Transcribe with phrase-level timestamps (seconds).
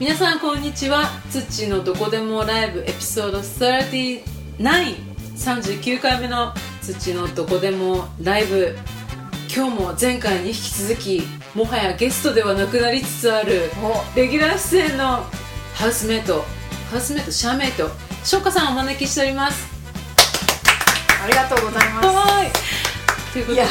[0.00, 1.10] 皆さんこんにちは。
[1.30, 8.78] 土のどこでもライブエピソード3939回目の土のどこでもライブ。
[9.54, 11.20] 今日も前回に引き続き
[11.54, 13.70] もはやゲストではなくなりつつある
[14.16, 15.22] レギュラー出演の
[15.74, 16.46] ハウスメイト
[16.90, 17.90] ハウスメイトシャーメイト
[18.24, 19.68] 翔歌さんをお招きしております。
[21.22, 22.08] ありがとうございます。
[22.08, 22.50] はい。
[23.34, 23.60] ということで。
[23.60, 23.66] いや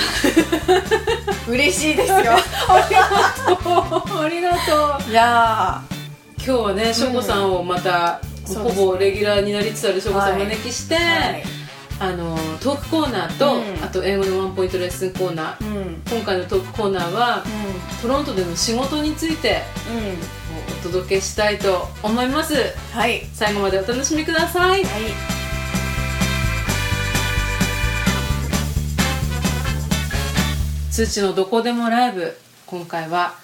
[1.47, 2.17] 嬉しいですよ。
[2.19, 2.21] あ
[2.87, 3.01] りが
[3.55, 3.63] と
[4.15, 5.13] うありがとうい。
[5.13, 5.81] や
[6.49, 11.01] 今日はね翔子さんをまた、そうほぼレギュラーになりつつある翔子さんをおはい招きして、は
[11.37, 11.43] い。
[11.99, 13.83] あのトークコーナーと、うん。
[13.83, 15.63] あと英語のワンポイントレッスンコーナー。
[15.63, 15.77] うん。
[15.77, 17.43] うん今回のトークコーナーは
[18.01, 19.93] トロントでの仕事についてう
[20.73, 20.89] ん。
[20.89, 22.55] お届けしたいと思います。
[22.93, 23.27] はい。
[23.31, 24.83] 最後までお楽しみください。
[24.83, 25.01] はい。
[30.89, 33.35] 通知のどこでもライブ今回は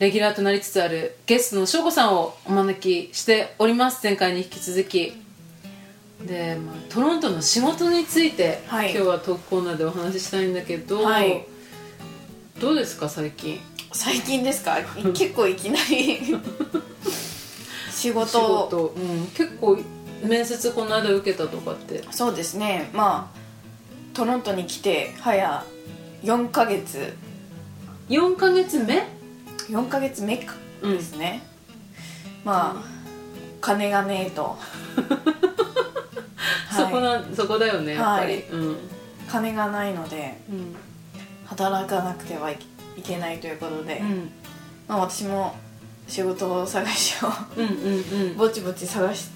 [0.00, 4.00] レギュラーとなりつつあるゲストの翔子さんをお招きしております。
[4.02, 5.12] 前回に引き続き。
[6.26, 8.92] で、まあ、トロントの仕事について、はい。
[8.94, 11.44] 今日はトークコーナーでお話ししたいんだけど、はい。
[12.58, 13.60] どうですか最近？
[13.92, 14.78] 最近ですか？
[15.12, 16.18] 結構いきなり
[17.92, 18.26] 仕事。
[18.26, 19.78] 仕事、うん、結構
[20.22, 22.02] 面接この間受けたとかって。
[22.10, 22.88] そうですね。
[22.94, 25.62] まあトロントに来て早
[26.24, 27.12] 4ヶ月。
[28.08, 29.19] 4ヶ月目？
[29.70, 30.54] 4ヶ月目か。
[30.82, 30.96] うん。
[30.96, 31.42] ですね、
[32.44, 32.84] まあ
[33.60, 34.56] 金がねえと。
[36.76, 38.42] そこなそこだよねやっぱり、はい。
[38.44, 38.76] うん。
[39.28, 40.74] 金がないのでうん。
[41.46, 42.58] 働かなくてはい
[42.96, 44.30] いけないということで、うん。
[44.88, 45.54] まあ、私も
[46.08, 47.72] 仕事を探しをうんうん
[48.30, 48.36] うん。
[48.38, 49.28] ぼちぼち探し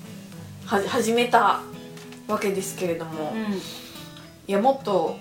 [0.67, 1.61] は始めた
[2.27, 3.53] わけですけれども、うん。
[4.47, 5.17] いやもっと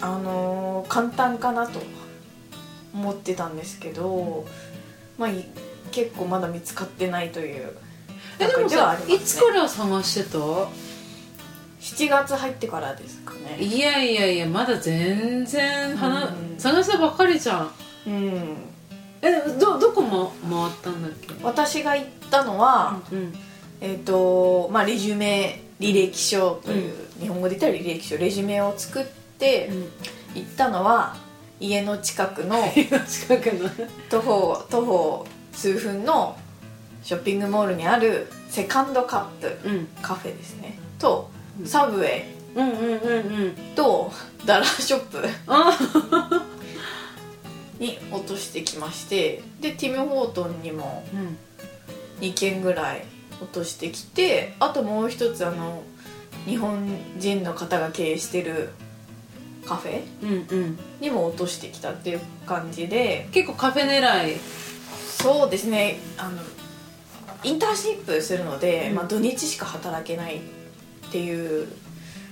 [0.00, 1.80] あのー簡単かなと
[2.96, 4.46] 思ってたんですけど、
[5.18, 5.44] まあい
[5.92, 7.76] 結構まだ見つかってないという
[8.38, 13.62] えでもさ、いつから探してた？7月入ってからですかね。
[13.62, 16.58] いやいやいやまだ全然話、うん。
[16.58, 17.70] 探したばっかりじゃん。
[18.06, 18.56] うん。
[19.22, 21.34] えどどこも回ったんだっけ？
[21.42, 23.32] 私が行ったのは、うん
[23.80, 29.04] えっ、とまあレジュメ履歴書という、日本語で言ったら履歴書レジュメを作っ
[29.38, 29.82] てうん。
[30.34, 31.16] 行ったのは
[31.60, 32.56] 家の近くの
[33.08, 33.70] 近くの。
[34.10, 36.36] 徒歩徒歩数分の
[37.02, 39.86] ショッピングモールにあるセカンドカップうん。
[40.02, 40.78] カフェですね。
[40.98, 41.30] と
[41.60, 41.66] うん。
[41.66, 42.36] サブウェイ。
[42.54, 44.10] うんうんうんうんと
[44.44, 45.22] ダラーショップ。
[45.46, 45.78] あ
[47.78, 51.38] に落としてきましてでティム・ホートンにもうん。
[52.20, 53.04] 2軒ぐらい
[53.42, 55.82] 落としてきてあともう一つあの
[56.46, 56.88] 日本
[57.18, 58.70] 人の方が経営してる
[59.66, 60.02] カフェ？
[60.22, 60.78] うんうん。
[61.00, 63.28] にも落としてきたっていう感じで。
[63.32, 64.36] 結構カフェ狙い。
[65.18, 65.98] そうですね。
[66.16, 66.40] あの
[67.42, 68.94] インターンシップするので、うん。
[68.96, 70.40] まあ、土日しか働けないっ
[71.10, 71.68] ていう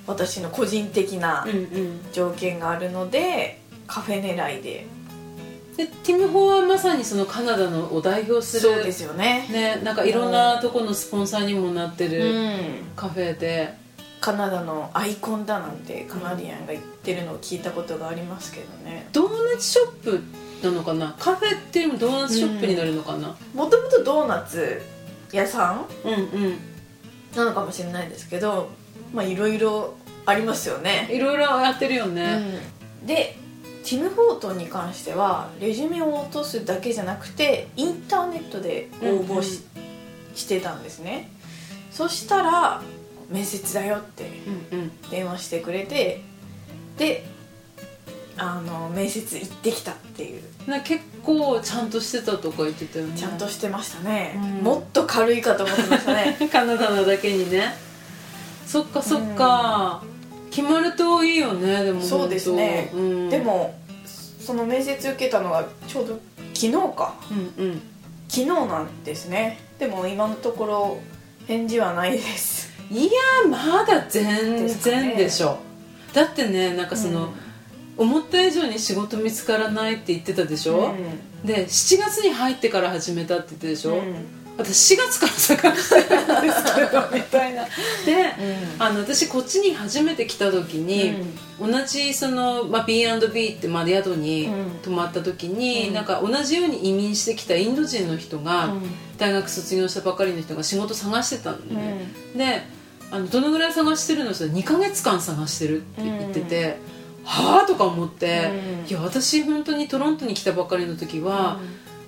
[0.07, 2.01] 私の個人的なうんうん。
[2.13, 4.87] 条件があるのでカフェ狙いで。
[5.77, 9.49] でティム・ホーはまさにそのカナダのを代表するそうですよね。
[9.51, 12.61] ねなんかいろんなとこのスポンサーにもなってうるん。
[12.95, 13.75] カフェで、
[14.25, 19.07] カナダのアイコンだなんてカナディアンが言ってるのを聞いたことがありますけどね。
[19.13, 20.23] ドーナツショップ
[20.63, 21.15] なのかな？
[21.19, 23.37] カフェっていうよりもドーナツショップになるのかな？
[23.53, 24.81] もともとドーナツ
[25.31, 26.59] 屋さんうんうん。
[27.37, 28.71] なのかもしれないですけど
[29.13, 31.07] まあいろいろありますよね。
[31.13, 32.63] いろいろやってるよね、
[33.03, 33.07] うん。
[33.07, 33.37] で
[33.85, 39.63] ティム・ホートンに関してはレジュメを落とすだけじゃなくてインターネットで応募し,、
[40.35, 41.31] してたんですね。
[41.91, 42.83] そしたら
[43.31, 44.31] 面接だよって
[44.73, 45.11] うんうん。
[45.11, 46.23] 電話してくれて
[46.99, 47.27] で
[48.37, 50.43] あの面接行ってきたっていう。
[50.67, 53.17] な結構ちゃんとしてたとか言ってたよね。
[53.17, 54.65] ちゃんとしてましたね、うん。
[54.65, 56.37] もっと軽いかと思ってましたね。
[56.51, 57.77] カナダなだけにね。
[58.67, 60.03] そっかそっか、
[60.51, 62.91] 決まるといいよねでもそうですね。
[62.93, 63.79] うん、でも
[64.41, 66.19] その面接受けたのがちょうど
[66.55, 67.15] 昨日か。
[67.31, 67.83] うんうん。
[68.29, 69.61] 昨日なんですね。
[69.79, 70.99] でも今のところ
[71.47, 73.11] 返事はないですいや
[73.49, 75.59] まだ全然でしょ。
[76.13, 77.45] だってねなんかその、うん
[77.97, 87.65] 思った以上に仕事見つからないって言ってたでしょ、うんで7月に入ってから始めたって言ってたでしょ、うん私4月から探してるんですけどみたいな。
[88.07, 88.13] で、
[88.79, 88.83] うん。
[88.83, 91.15] あの私こっちに初めて来た時に、
[91.61, 94.71] 同じその、まあ、B&B って、まあ、宿にうん。
[94.83, 95.95] 泊まった時に、うん。
[95.95, 98.83] なんか同じように移民してきたインド人の人が、うん。
[99.19, 101.69] 大学卒業したばかりの人が仕事探してたん。
[101.69, 101.75] で、
[102.37, 102.63] で
[103.11, 106.79] あのどのぐらい探してるのって2ヶ月間探してるって言ってて、
[107.25, 107.67] はあ？
[107.67, 108.51] とか思って、
[108.85, 108.91] うん。
[108.91, 111.59] いや私本当にトロントに来たばかりの時は、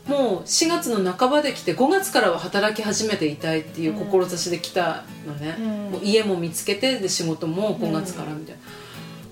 [0.06, 5.66] もう4月の半ばで来て5月からは働き始めていたいっていう志で来たのね、うん。
[5.92, 8.56] もう家も見つけてで仕事も5月からみたい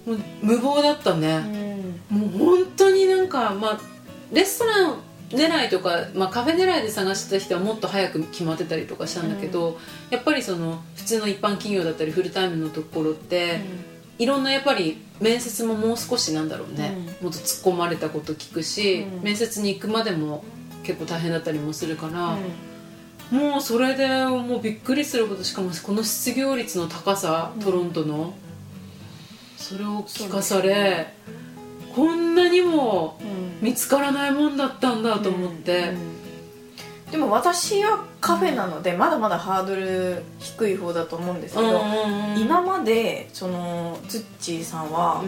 [0.06, 2.00] な、もう無謀だったうね、ん。
[2.10, 3.80] もう本当になんかまあ
[4.32, 4.96] レストラン
[5.30, 9.78] 狙いとか、まあ、カフェ狙いで探してた人はもっと早く決まってたりとかしたんだけど、
[10.10, 13.60] やっぱりその普通の一般企業だったりフルタイムのところって、
[14.18, 19.22] いろんなやっぱり面接ももう少しなんだろうね、もっと突っ込まれたこと聞くし、うん。
[19.22, 20.44] 面接に行くまでも
[20.84, 22.36] 結構大変だったりもするから、
[23.32, 23.38] うん。
[23.38, 27.62] もうそれでもうびっくりするほどしかもこの失業率の高さ、うん。
[27.62, 28.34] トロントの。
[29.56, 31.14] それを聞かされ、
[31.96, 33.66] こんなにもうん。
[33.66, 37.12] 見つからないもんだったんだと思って、うん。
[37.12, 41.80] でも私はカフェなのでまだまだハードル低い方だと思うんですけど、
[42.36, 45.22] 今までそのツッチーさんは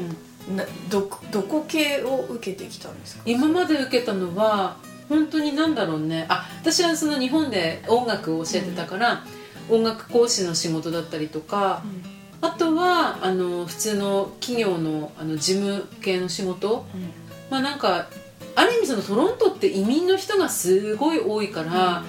[0.49, 0.57] う、ん。
[0.57, 3.23] などこどこ系を受けてきたんですか？
[3.25, 4.77] 今まで受けたのは
[5.09, 6.27] 本当になんだろうね。
[6.29, 9.25] あ私はその日本で音楽を教えてたから、
[9.71, 11.83] 音楽講師の仕事だったりとか、
[12.41, 16.87] あとはあの普通の企業のあの事務系の仕事。
[17.51, 18.09] まあなんか
[18.57, 22.05] ある意味そのトロントって移民の人がすごい多いから、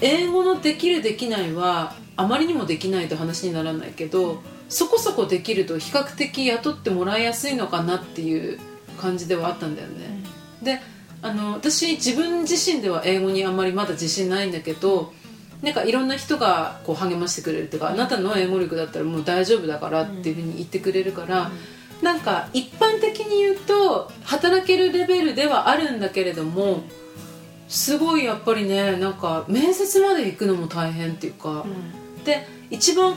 [0.00, 8.58] 英語のできるできないはあまりにもできないと話にならないけどそこそこできると比較的雇ってもらいやすいのかなっていう
[9.00, 10.22] 感じではあったんだよね、
[10.62, 10.80] で
[11.22, 15.12] あの私自分自身では英語にあんまりまだ自信ないんだけど
[15.62, 21.50] なんかいろんな人がこう励ましてくれるっていうか、あなたの英語力だったらもう大丈夫だからっていうふうに言ってくれるから、
[22.02, 26.82] なんか一般的に言うと働けるレベルではあるんだけれども
[27.68, 31.66] すごいやっぱりねなんか面接まで行くのも大変っていうか、
[32.24, 33.14] で一番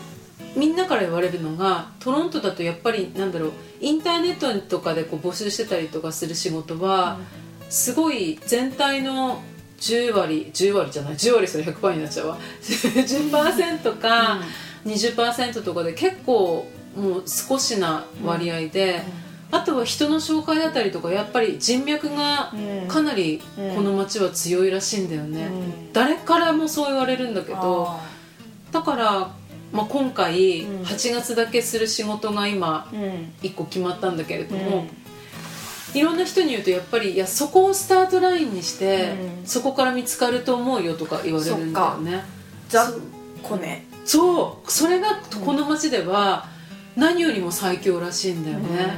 [0.58, 7.20] みんなから言われるのがトロントだとやっぱりなんだろうインターネットとかでこう募集してたりとかする仕事は、
[7.74, 9.42] すごい全体の
[9.80, 12.38] 10割10割じゃない10割それ100%になっちゃうわ。
[12.62, 14.42] 10%か
[14.86, 19.02] 20%とかで結構もう少しな割合で、
[19.50, 22.54] あとは人の紹介だったりとかやっぱり人脈が
[22.88, 23.42] かなり
[23.76, 25.50] この町は強いらしいんだよね、
[25.94, 27.90] 誰からもそう言われるんだけど
[28.72, 29.32] だから、
[29.72, 30.84] まあ、今回うん。
[30.84, 33.34] 8月だけする仕事が今うん。
[33.42, 34.86] 1個決まったんだけれども、
[35.94, 39.12] いろんな人に言うとやっぱりいやそこをスタートラインにして、
[39.42, 39.46] うん。
[39.46, 42.24] そこから見つかると思うよとか言われるんだよね。
[42.70, 42.92] ザ・
[43.42, 44.72] コネそう。
[44.72, 46.48] それがこの町では
[46.96, 48.98] 何よりも最強らしいんだよね。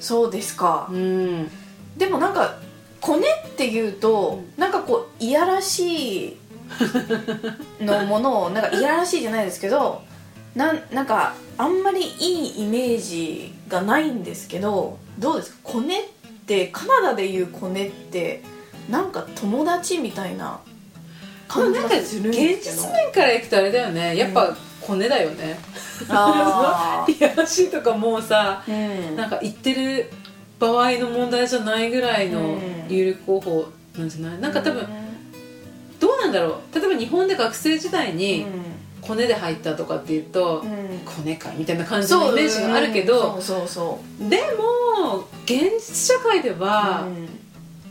[0.00, 0.88] そうですか。
[0.90, 1.50] うん、
[1.96, 2.58] でもなんか
[3.00, 6.36] コネっていうと、なんかこういやらしい
[7.80, 10.02] のものをなんかいやらしいじゃないですけど
[10.54, 15.58] なんなんかあんまりいいイメージがないんですけどどうですか？
[15.64, 16.19] コネって
[16.72, 18.42] カナダでいうコネって
[18.90, 20.60] なんか友達みたいな
[21.48, 24.16] 感じがするん現ですけど実面からいくとあれだよね。
[24.16, 25.58] やっぱコネだよね、
[26.08, 29.16] あ いやらしいとかもうさーうん。
[29.16, 30.10] なんか言ってる
[30.58, 32.60] 場合の問題じゃないぐらいのうん。
[32.88, 33.68] 有力候補
[33.98, 34.40] なんじゃない？
[34.40, 34.86] なんか多分
[36.00, 36.78] どうなんだろう。
[36.78, 38.46] 例えば日本で学生時代に
[39.00, 40.70] コネで入ったとかっていうと、うん。
[40.72, 47.40] うんコネかみたいな感じのイメージがあるけど、そうそうそうでも現実社会では、うん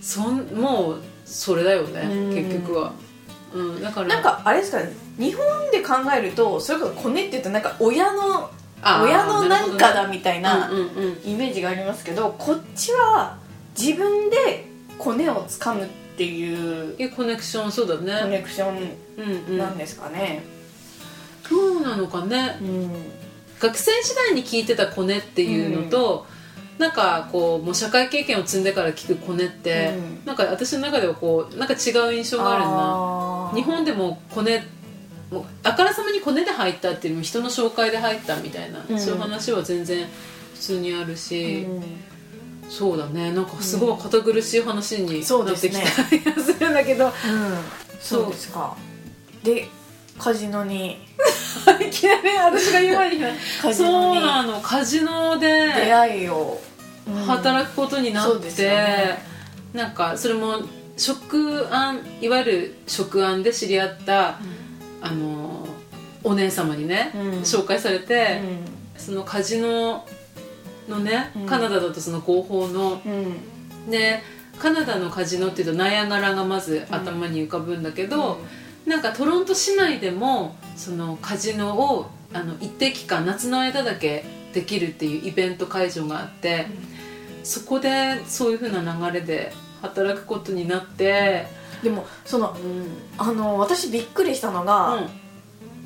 [0.01, 2.35] そんもうそれだよね、うん。
[2.35, 2.94] 結局は、
[3.53, 8.49] うん、だからなんかあれですかね日本で考えるとそれこそコネって言うとなんか親の
[8.81, 10.69] 親のなんかだるみたいな
[11.25, 13.37] イメージがありますけどこっちは
[13.78, 14.66] 自分で
[14.97, 15.87] コネをつかむっ
[16.18, 18.78] ていうコネクションそうだコねネクション
[19.18, 19.57] うんうん。
[19.57, 20.44] なんですかね、
[21.49, 22.57] そうなのかね。
[22.61, 22.89] うん。
[23.59, 26.25] 学生時代に聞いてたコネっていうのと、
[26.77, 30.25] なんかこうもう社会経験を積んでから聞くコネって、うん。
[30.25, 33.51] なんか私の中ではこうなんか違う印象があるな。
[33.56, 34.63] 日本でもコネ
[35.31, 38.99] もうあからさまにコネで入ったっていうよりも人の紹介で入ったみたいな、うん。
[38.99, 40.07] そういう話は全然
[40.53, 41.83] 普通にあるし、うん。
[42.69, 43.33] そうだね。
[43.33, 45.85] なんかすごい堅苦しい話にそうなってですね
[46.21, 47.11] きた気がするんだけど、 うん。
[47.99, 48.77] そうですか。
[49.44, 49.68] で
[50.18, 50.97] カジノに
[51.85, 53.23] いきなり私が言う前に
[53.61, 54.59] カジそうなの。
[54.61, 56.69] カジノで出会いを、うん
[57.25, 59.23] 働くことになって、よね。
[59.73, 60.61] なんかそれも
[60.95, 64.39] 職案いわゆる職案で知り合った
[65.01, 65.68] あの
[66.23, 67.21] お姉様にね、うん。
[67.39, 68.41] 紹介されて、
[68.97, 70.06] うそのカジノ
[70.87, 71.45] のね、うん。
[71.47, 73.89] カナダだとその合法のんうん。
[73.89, 74.21] で
[74.59, 78.39] カナダのカジノっていうとナイアガラがまず頭に浮かぶんだけど、
[78.86, 86.68] なんかトロント市内でもそのカジノをあの一定期間夏の間だけできるっていうイベント会場があって、
[87.44, 91.45] そこでそういう風な流れで働くことになって
[91.83, 92.86] でもそのうん。
[93.18, 95.07] あの私びっくりしたのが、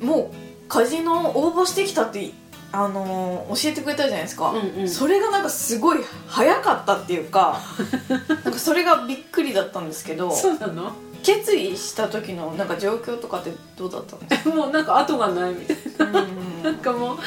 [0.00, 2.32] もうカジノ応募してきたって
[2.72, 4.88] あの教えてくれたじゃないですか、うんうん。
[4.88, 7.60] それがなんかすごい早かったっていうか
[8.08, 10.92] なんかそれがびっくりだったんですけどそうなの？
[11.24, 15.76] 決意した時のなんか状況とかってどうだったんですもうなんか後がないみたい
[16.06, 16.12] な。
[16.12, 16.28] か
[16.62, 17.18] なんかもう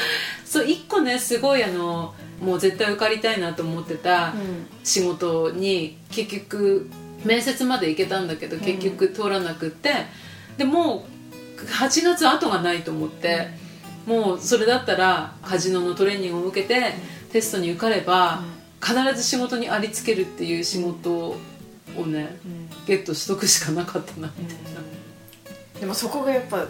[0.46, 4.68] そう一個ねすごいあのもう絶対受かりたいなと思ってたうん。
[4.84, 6.89] 仕事に結局
[7.25, 9.92] 面接まで行けたんだけど結局通らなくって、
[10.58, 11.08] でも
[11.58, 13.48] う8月後がないと思って、
[14.06, 16.94] もうそれだったらカジノのトレーニングを受けて、
[17.32, 18.42] テストに受かれば、
[18.82, 21.36] 必ず仕事にありつけるっていう仕事
[21.98, 22.70] をねうん。
[22.86, 24.32] ゲットしとくしかなかったな。
[24.38, 25.80] みたいな。
[25.80, 26.66] でもそこがやっぱ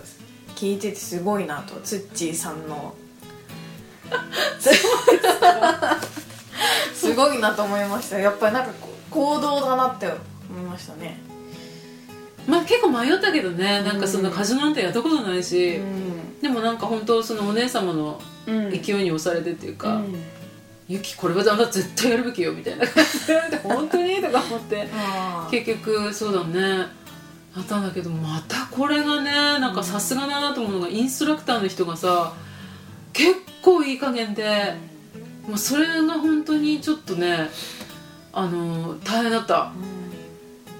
[0.55, 2.93] 聞いててすごいなとツッチーさんの。
[6.93, 8.19] すごいなと思いました。
[8.19, 8.73] やっぱりなんか
[9.09, 10.07] 行動だなって
[10.49, 11.19] 思いましたね。
[12.47, 13.83] まあ結構迷ったけどね。
[13.83, 14.35] なんかそのうん。
[14.35, 16.39] カジノなんてやったことないし、ん。
[16.41, 18.71] でもなんか本当そのお姉様のうん。
[18.71, 20.15] 勢いに押されてっていうか、うん
[20.87, 22.87] ユキこれはあんた絶対やるべきよみたいな。
[22.87, 24.21] 感じで本当に？
[24.21, 24.87] とか思って。
[25.51, 26.85] 結局そうだね。
[27.55, 32.33] あったんだけどまたこれがねなんかさすがだなと思うのがインストラクターの人がさ
[33.13, 34.75] 結構いい加減で
[35.47, 37.49] もうそれが本当にちょっとね
[38.31, 39.71] あの大変だった。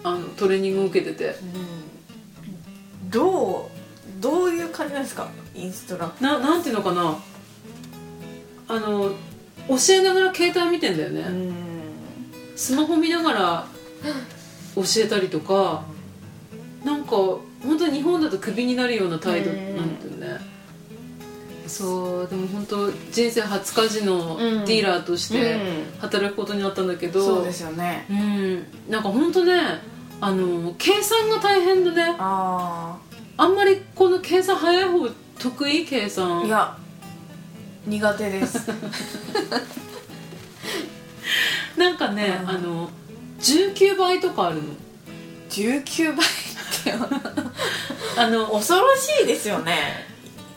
[0.04, 1.36] あのトレーニングを受けてて。
[3.02, 3.10] うん。
[3.10, 3.70] ど
[4.20, 5.30] うどういう感じなんですか？
[5.56, 7.18] インストラクななんていうのかな。
[8.70, 9.12] あの
[9.68, 11.26] 教えながら携帯見てんだよね、
[12.56, 13.68] スマホ見ながら
[14.76, 15.84] 教えたりとか
[16.86, 20.58] なんか本当に日本だとクビになるような態度うんなんだよね。
[21.68, 24.66] そうでも本当人生初カジノうん。
[24.66, 26.00] ディーラーとしてうん。
[26.00, 28.06] 働くことになったんだけど、そうですよね。
[28.10, 28.66] うん。
[28.90, 29.82] なんか本当ね
[30.22, 32.16] あの計算が大変でね。
[32.20, 32.96] あ
[33.36, 35.10] あんまりこの計算早い方
[35.40, 35.86] 得意？
[35.86, 36.46] 計あ算。
[36.46, 36.78] いや
[37.88, 38.70] 苦手です。
[41.77, 42.50] なんかね、うん。
[42.50, 42.89] あの
[43.39, 44.63] 19倍とかあるの。
[45.50, 46.29] 19倍っ
[46.84, 46.94] て。
[48.20, 50.06] あの恐ろしいですよね。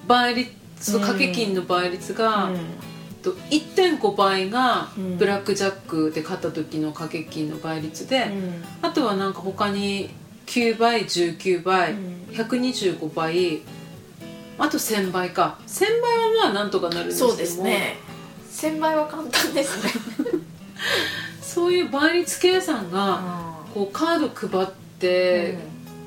[0.07, 2.59] 倍率そのうん掛け金の倍率が、うん。
[3.23, 5.17] と1.5倍がうん。
[5.17, 8.65] ブラックジャックで勝った時の掛け金の倍率で、うん。
[8.83, 10.11] あとはなんか他に
[10.47, 12.27] 9倍19倍、うん。
[12.33, 13.61] 125倍
[14.61, 15.59] あと1000倍か。
[15.67, 17.33] 1000倍はまあなんとかなるんですけども。
[17.33, 17.97] そうですね。
[18.53, 19.91] 1000倍は簡単ですね。
[21.41, 23.23] そういう倍率計算が
[23.75, 25.59] こうカード配って、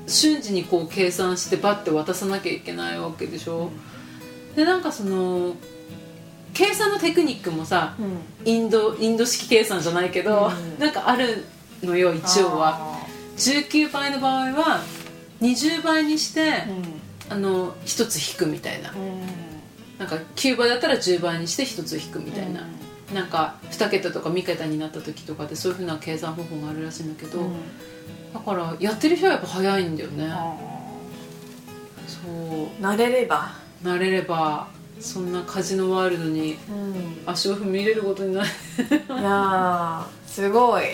[0.06, 3.70] 瞬時にこう計算してバッて渡さなきゃいけないわけでしょ、
[4.54, 5.54] でなんかその
[6.52, 8.18] 計算のテクニックもさうん。
[8.44, 10.78] インドインド式計算じゃないけど、うん。
[10.78, 11.44] なんかある
[11.82, 12.78] のよ一応は。
[12.80, 13.06] あ
[13.36, 14.80] 19倍の場合は
[15.42, 18.90] 20倍にしてー、うんあの1つ引くみたいな。
[18.90, 19.20] うん。
[19.98, 22.66] なんか9倍だったら10倍にして1つ引くみたいな、
[23.14, 27.54] なんか2桁とか3桁になった時とかでそういうふうな計算方法があるらしいんだけど、うん。
[28.32, 30.28] だからやってる人はやっぱ早いんだよね。
[30.30, 30.56] あ
[32.06, 32.66] そう。
[32.66, 33.52] ー慣れれば。
[33.82, 37.22] 慣れればそんなカジノワールドにうん。
[37.26, 38.48] 足を踏み入れることになる。
[39.08, 40.84] いやーすごい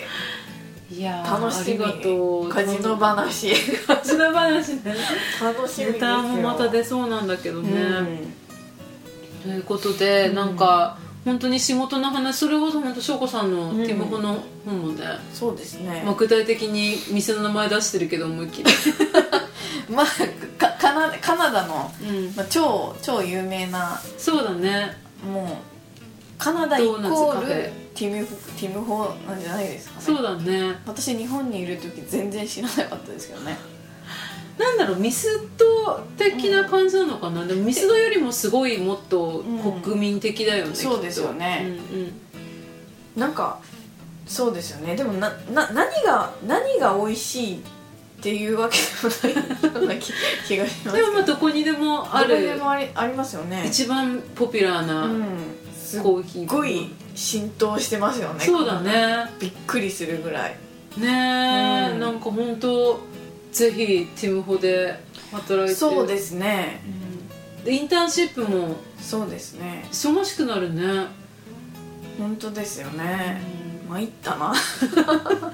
[0.91, 2.51] いやー楽しみ。
[2.51, 3.53] カジノ話。
[3.87, 4.95] カジノ話ね。
[5.41, 5.93] 楽しみですよ。
[5.93, 8.33] ネタもまた出そうなんだけどね、うん。
[9.43, 10.35] ということで、うん。
[10.35, 16.03] なんか本当に仕事の話それこそ本当翔子さんのうんティムホの本もね、そうですね。
[16.05, 18.69] まあ、具体的に店の名前出してるけど思いっきり、
[19.89, 20.05] まあ
[20.57, 24.97] かカナカナダの、うん、まあ、超超有名なそうだね。
[25.25, 25.71] もう
[26.41, 27.47] カナダイコドール
[27.93, 30.01] ティムティムホなんじゃないですかね。
[30.01, 30.75] そうだね。
[30.87, 33.55] 私日本にいる時全然知らなかったですけどね。
[34.57, 39.43] なんだろうミスド的な感じなのかな、でもミスドよりもすごいもっと
[39.83, 40.73] 国民的だよね、ん。
[40.73, 41.77] きっとそうですよね。
[41.91, 42.11] うんうん。
[43.15, 43.59] なんか
[44.25, 44.95] そうですよね。
[44.95, 47.61] でもなな何が何が美味しい
[48.21, 50.13] っていうわけでもないような気
[50.47, 51.35] 気がしますでもまあど。
[51.37, 55.60] こにでもあどこにるでもありありますよね一番ポピュラーうなんすっ
[55.99, 58.45] コーヒー、ごい浸透してますよね。
[58.45, 59.31] そうだね。
[59.39, 60.55] びっくりするぐらい。
[60.97, 61.99] ねえ、うん。
[61.99, 62.99] なんか本当
[63.51, 64.99] ぜひティムホで
[65.31, 65.75] 働いて。
[65.75, 66.81] そうですね。
[67.59, 67.63] うん。
[67.65, 69.85] でインターンシップもそうですね。
[69.91, 71.07] 忙しくなるね、
[72.17, 73.41] 本当ですよね。
[73.89, 74.53] 参ったな。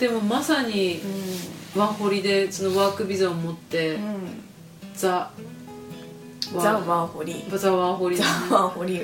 [0.00, 1.00] でもまさに
[1.74, 4.42] ワーホリでそのワークビザを持って、うん。
[4.94, 5.30] ザ
[6.54, 7.44] ザ・ワーホリ。
[7.48, 8.16] ザワーホリ。
[8.16, 8.96] ザ・ワーホリ。
[8.96, 9.00] い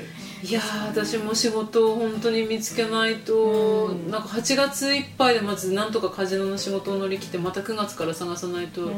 [0.46, 4.10] いやー私も仕事を本当に見つけないと、うん。
[4.10, 8.92] なんか8月いっぱいでまずなんとかカジノの仕事を乗り切ってまた9月から探さないと、うな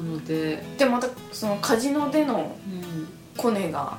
[0.00, 2.56] ので、ん、でまたそのカジノでの
[3.36, 3.98] うコネが。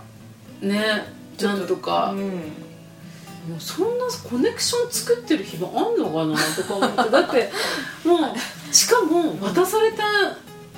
[0.62, 1.04] ん、ね
[1.42, 2.20] なんとか、うん。
[2.20, 7.12] もうそんなコネクション作ってる暇あんのかなとか思って。
[7.12, 7.52] だって
[8.06, 10.04] もうしかも渡された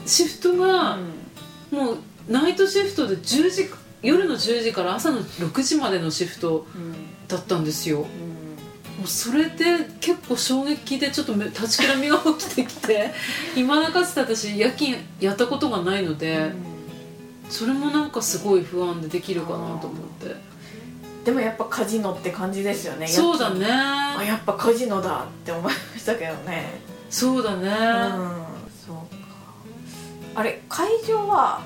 [0.08, 0.98] シフトが、
[1.70, 1.98] もう
[2.30, 3.70] ナイトシフトで10時
[4.02, 6.94] 夜の10時から朝の6時までのシフトうん。
[7.28, 8.00] だったんですよ。
[8.00, 8.06] も
[9.00, 9.04] うん。
[9.06, 13.12] うそれで結構衝撃でちょっとめ立ちくらみが起きてきて
[13.56, 16.52] 今だかつて私夜勤やったことがないので、
[17.50, 19.80] それもなんかすごい不安でできるかなと思っ
[20.20, 20.36] て。
[21.26, 23.68] でもやっぱカジノって感じですよねそうだね。
[23.70, 26.82] あやっぱカジノだって思いましたけどね。
[27.10, 27.74] そうだね、うん。
[28.88, 29.20] そうか。
[30.36, 31.62] あれ会場は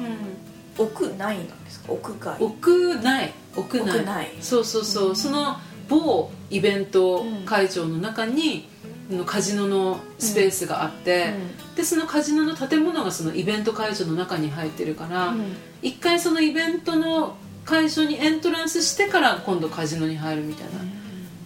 [0.77, 1.91] 屋内なんですか？
[1.93, 2.43] 屋外。
[2.43, 3.33] 屋内。
[3.55, 4.33] 屋内。
[4.41, 5.15] そうそうそう、うん。
[5.15, 5.57] その
[5.89, 8.67] 某イベント会場の中に、
[9.11, 11.33] あのカジノのスペースがあって、
[11.75, 15.55] でそのカジノの建物がそのイベント会場の中に入ってるから、うん。
[15.81, 20.71] 一回そのイベントの会場にエントランスしてから今度カジノに入るみたいな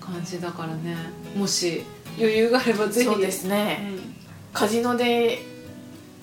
[0.05, 0.95] 感じだからね。
[1.35, 1.83] もし
[2.17, 3.07] 余裕があればぜひ。
[3.07, 4.15] そうですね、うん。
[4.53, 5.41] カジノで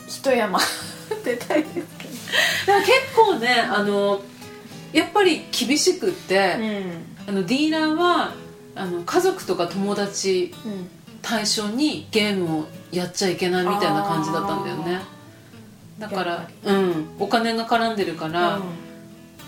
[0.06, 0.58] 一山
[1.24, 2.03] 出たいですけど
[2.66, 4.22] だから結構ねあの
[4.92, 6.54] やっぱり厳しくって、
[7.26, 8.34] あのディーラーは
[8.74, 10.88] あの家族とか友達うん。
[11.24, 15.00] 対象にゲームをやっちゃいけないみたいな感じだったんだよね。
[15.98, 17.06] だからぱうん。
[17.18, 18.58] お金が絡んでるから、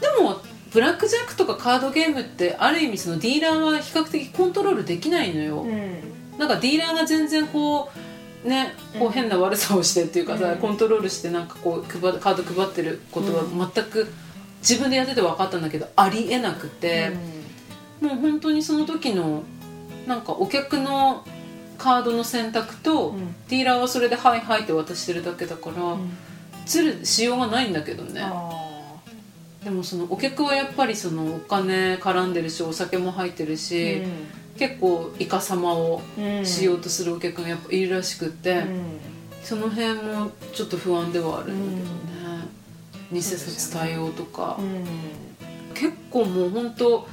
[0.00, 0.40] でも
[0.72, 6.38] ブラックジャックとかカードゲームってある意味そのディーラーは比較的コントロールできないのよ、うんうん。
[6.38, 7.98] なんかディーラーが全然こう
[8.46, 9.12] ねこううん。
[9.12, 10.58] 変な悪さをしてっていうかさ、うん。
[10.58, 14.12] コントロールしてなんかこう配カード配ってることは全く
[14.60, 17.12] 自分でやってて分かったんだけどありえなくて、
[18.00, 19.42] もう本当にその時の
[20.06, 21.24] なんかお客の
[21.78, 23.34] カードの選択と、うん。
[23.48, 26.16] ディーラーはそれで「はいはい」って渡してるだけだから、うん。
[26.64, 28.20] ずるしようがないんだけどね。
[28.22, 28.62] あ
[29.62, 34.02] でもそのお客はやっぱりそのお金絡んでるしお酒も入ってるーし、
[34.58, 39.00] 結構イカ様をうんしようとするお客がやっぱいるらしくって、うん。
[39.42, 42.48] その辺もちょっと不安ではあるんだけどね、
[43.12, 44.84] 偽札対応とか、うん。
[45.72, 47.06] 結構もう本当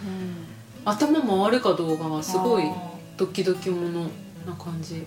[0.86, 2.74] 頭回るかどうかがすごいあ
[3.18, 4.02] ドキドキもの
[4.48, 5.06] な感じ。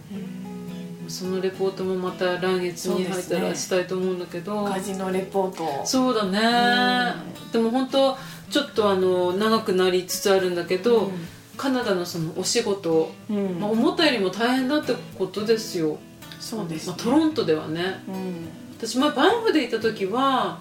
[1.09, 4.65] そのレポートもまた来月に入ったらしたいと思うんだけど。
[4.65, 5.87] カジノレポート。
[5.87, 7.15] そうだね、
[7.53, 8.17] でも本当
[8.51, 11.11] ちょっとあの長くなりつつあるんだけど、
[11.57, 13.61] カナダのそのお仕事、うんうん。
[13.61, 15.99] まあ、思ったよりも大変だってことですよ。
[16.41, 16.95] そうですね。
[16.97, 18.03] まあ、トロントではね。
[18.09, 18.49] うん。
[18.79, 20.59] 私前バンフでいた時は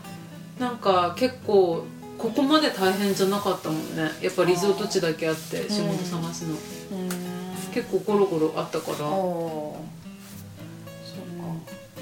[0.59, 1.85] なんか結構
[2.17, 4.09] ここまで大変じゃなかったもんね。
[4.21, 6.57] やっぱリゾート地だけあって仕事探すの、うん。
[7.73, 9.81] 結構ゴロゴロあったから、そう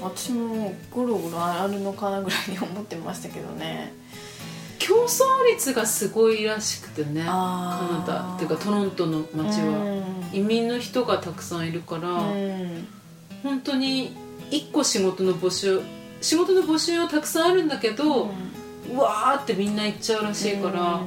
[0.00, 3.92] 私もゴロゴロあるのかなぐらいに思ってましたけどね
[4.78, 12.86] 競争率がすごいらしくてねカナダっていうかトロントの街は、移民の人がたくさんいるから、うん。
[13.42, 14.16] 本当に
[14.50, 15.80] 1個仕事の募集
[16.20, 18.30] 仕事の募集はたくさんあるんだけど、
[18.92, 21.00] うわーってみんな行っちゃうらしいから、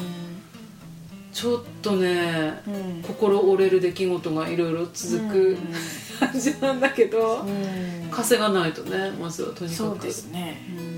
[1.33, 2.73] ちょっとねうん。
[2.73, 5.57] うん心折れる出来事がいろいろ続く
[6.19, 8.09] 感じなんだけど、うん。
[8.11, 9.75] 稼がないとねまずはとにかく。
[9.75, 10.65] そうですね。
[10.79, 10.96] うん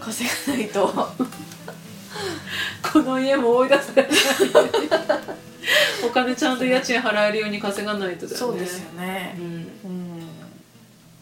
[0.00, 1.08] 稼がないと。
[2.92, 4.12] この家も追い出されない。
[6.04, 8.36] お金ちゃんと家賃払えるように稼がないとだよね。
[8.36, 9.36] そうですよね。
[9.38, 10.26] うん、うん。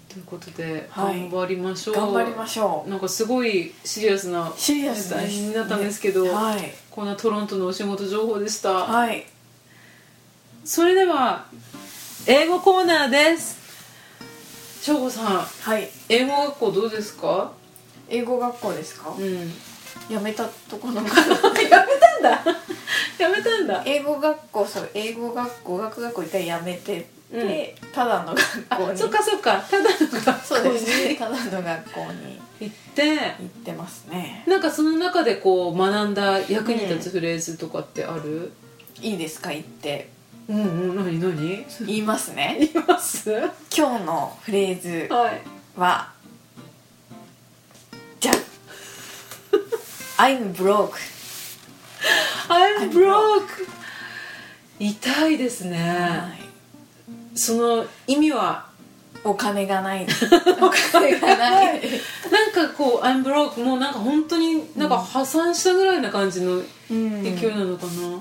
[0.08, 1.28] ということで、はい。
[1.28, 1.94] 頑張りましょう。
[1.96, 2.90] 頑張りましょう。
[2.90, 6.72] なんかすごいシリアスなシリアスになったんですけど、はい。
[6.90, 9.26] こんなトロントのお仕事情報でした、はい。
[10.64, 11.46] それでは
[12.26, 13.58] 英語コーナーです。
[14.82, 15.90] 翔吾さんはい。
[16.08, 17.52] 英語学校どうですか？
[18.08, 19.14] 英語学校ですか？
[19.18, 19.52] うん。
[20.08, 22.30] やめたところがやめたんだ。
[23.18, 23.82] やめたんだ。
[23.84, 28.40] 英語学校そう英語学校語学学校一回やめてって、ただの学
[28.70, 28.98] あ校に。
[28.98, 29.62] そっかそっか。
[29.70, 31.10] ただの学校そうですね。
[31.10, 33.02] にただの学校に行って。
[33.04, 34.44] 行ってますね。
[34.46, 38.52] なんかその中でこう学んだ役に立つフレーズとかってある？
[39.02, 39.50] いいですか？
[39.50, 40.08] 言って。
[40.48, 40.96] うんうん。
[40.96, 41.66] 何何？
[41.86, 42.56] 言いますね。
[42.58, 43.30] 言います？
[43.30, 46.17] は今日のフレーズいはじ
[50.18, 50.98] I'm broke.
[52.48, 53.68] I'm broke.
[54.80, 56.28] 痛いですね、は
[57.34, 57.38] い。
[57.38, 58.66] その意味は
[59.22, 60.06] お金がない。
[60.60, 61.80] お金がない。
[62.32, 67.22] なんかこう「I'm broke」もうなんか本当になんか破産したぐらいな感じのうん。
[67.22, 68.20] 勢いなのかな、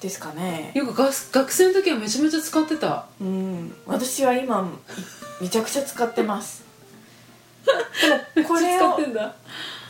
[0.00, 0.72] ですかね。
[0.74, 3.04] よく学学生の時はめちゃめちゃ使ってた。
[3.20, 3.76] うん。
[3.86, 4.66] 私は今
[5.38, 6.64] めちゃくちゃ使ってます。
[8.34, 9.34] でもこれをってんだ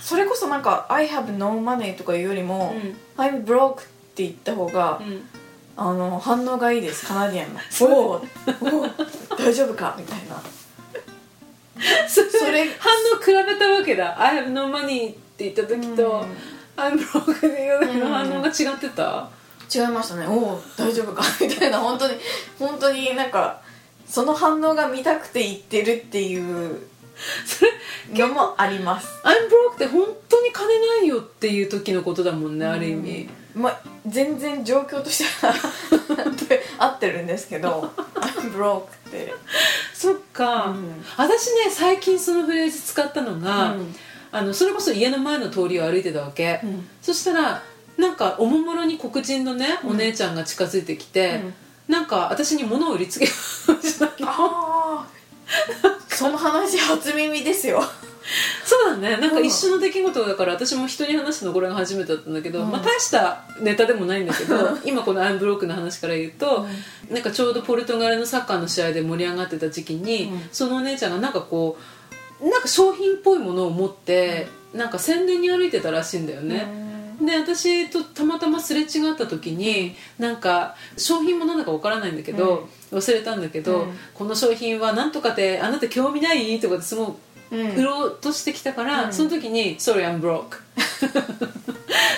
[0.04, 5.26] それこそなんか「I have no money」とかいうよりもうん「I'm broke」って言った方が、うん。
[5.76, 8.22] あの反応がいいですカナディアンの「おおお
[9.36, 10.40] 大丈夫か?」みたいな。
[12.08, 12.20] そ
[12.52, 16.24] れ反応比べたわけだ「I have no money」って言った時と
[16.78, 19.28] 「I'm broke」っていう時の反応が違ってた、
[19.74, 21.24] 違いましたね「おお大丈夫か?
[21.40, 21.80] 」みたいな。
[21.80, 22.14] 本当に
[22.60, 23.60] 本当になんか
[24.06, 26.86] その反応が見たくて言ってるっていう
[27.46, 27.72] それ
[28.27, 35.55] のもあります「I'm broke」って本当に金ないよっていう時のことだもんねある意味、まあ全然状況としては
[36.79, 39.35] 合ってるんですけど「I'm broke」って。
[39.94, 41.05] そっか、うん。
[41.16, 43.96] 私ね最近そのフレーズ使ったのが、うん。
[44.31, 46.88] あのそれこそ家の前の通りを歩いてたわけ、うん。
[47.00, 47.62] そしたら
[47.96, 49.90] なんかおもむろに黒人のねうん。
[49.92, 51.40] お姉ちゃんが近づいてきて、
[51.88, 53.31] なんか私に物を売りつけよ
[53.68, 57.83] うとしたのああその話初耳ですよ。
[58.64, 59.18] そうだね。
[59.18, 62.70] なんかうん一緒の出来事だから私も人に話すのこれが初めてだったんだけど、うん。
[62.70, 66.66] まあ大したネタでもないんだけど 今このアンブロックの話から言うと、
[67.11, 70.48] なんかちょうどポルトガルのサッカーの試合で盛り上がってた時期に、うん。
[70.53, 71.77] そのお姉ちゃんがなんかこ
[72.40, 76.66] うなんか商品っぽいものを持って、なんか宣伝に歩いてたらしいんだよね、
[77.20, 83.98] で私とたまたますれ違った時になんか商品もなんだかわからないんだけど、忘れたんだけど、うん。
[84.14, 87.77] この商品はなんとかであなた興味ないとかってすごいうん。
[87.77, 89.12] 売ろうとしてきたから、うん。
[89.12, 90.59] その時に「Sorry I'm broke」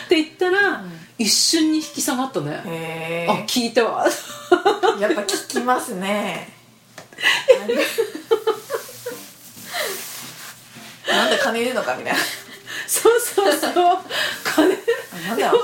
[0.07, 0.85] って言ったら、
[1.19, 4.07] 一瞬に引き下がったね、へあ聞いたわ。
[4.99, 6.55] えやっぱ聞きますね。
[11.09, 12.19] なんで金いるのかみたいな
[12.87, 13.73] そうそうそう。
[14.45, 14.75] 金。
[14.75, 15.37] あなんだ？
[15.37, 15.59] でもあんま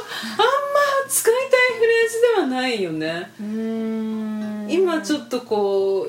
[1.09, 3.31] 使いたいフレーズではないよね。
[3.41, 4.71] うーん。
[4.71, 6.03] 今ちょっとこ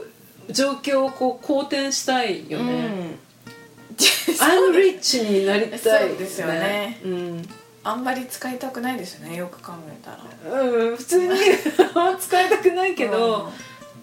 [0.50, 7.00] う状況をこう好転したいよね、うん、 I'm rich になりたいそうですよね。
[7.04, 7.50] うん、
[7.84, 10.12] あんまり使いたくないですよねよく考えた
[10.52, 10.62] ら。
[10.62, 11.34] うん、普通に。
[12.20, 13.52] 使いたくないけど、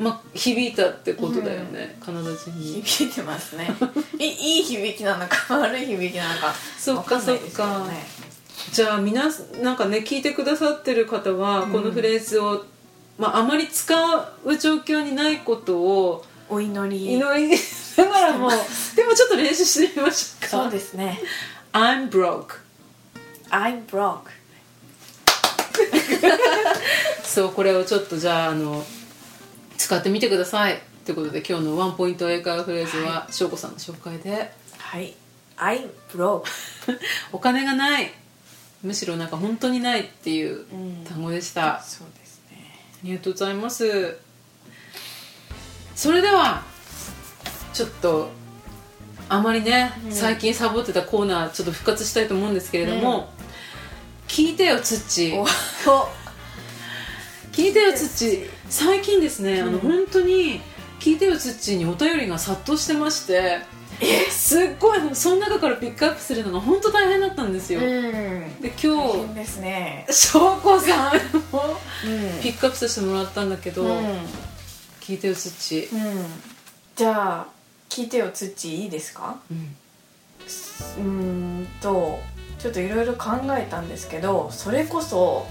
[0.00, 2.80] まあ響いたってことだよね、カナダ人に。
[2.82, 3.68] 響いてますね。
[4.18, 8.06] いいい響きなのか 悪い響きなのかそっかわんないですけどね
[8.72, 9.30] じゃあ皆
[9.62, 12.64] なんかね聞いてくださってる方はこのフレーズを、
[13.18, 13.94] まあ、あまり使
[14.44, 17.12] う状況にないことをお祈り。
[17.12, 17.58] 祈り
[17.98, 20.48] ながらもでもちょっと練習してみましょうか。
[20.48, 21.20] そうですね。
[21.74, 22.54] I'm broke
[23.50, 24.30] I'm broke
[27.22, 28.84] そうこれをちょっとじゃああの
[29.80, 30.78] 使ってみてください。
[31.06, 34.52] ということで今日のワンポイント英会話フレーズは翔子さんの紹介で。
[34.76, 35.14] はい。
[35.56, 36.44] I'm broke
[37.32, 38.12] お金がない。
[38.82, 41.04] むしろなんか本当にないっていううん。
[41.08, 42.78] 単語でした、そうですね。
[42.94, 44.18] ありがとうございます。
[45.96, 46.62] それでは
[47.72, 48.30] ちょっと
[49.30, 50.12] あまりね、うん。
[50.12, 53.32] 最近サボってたコーナーちょっと復活したいと思うんですけれども、
[54.28, 55.34] 聞いてよツッチ
[57.50, 60.60] 聞いてよツッチ最近ですね、あのうん本当に
[61.00, 63.58] 聞いてよツッチにお便りが殺到してまして
[64.30, 68.60] すっごいその中からピックアップするのが本当大変だったんですよ、うん。
[68.60, 70.06] で大今変ですね。
[70.08, 71.16] 日翔子さん
[71.54, 72.42] をうん。
[72.42, 73.90] ピックアップさせてもらったんだけど、うん。
[75.00, 76.24] 聞いてよツッチ、うん。
[76.96, 77.46] じゃあ
[77.88, 79.36] 聞いてよ土いいですか？
[79.50, 79.76] うん。
[80.46, 81.02] うー
[81.62, 82.18] んと
[82.58, 85.46] ちょっといろいろ考えたんですけどそれこそ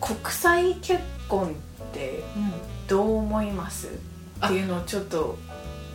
[0.00, 1.71] 国際結婚って
[2.88, 3.88] どう思います？
[4.40, 4.46] あ。
[4.46, 5.38] っていうのをちょっと